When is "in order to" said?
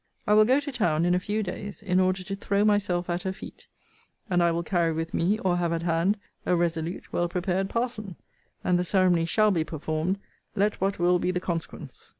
1.83-2.35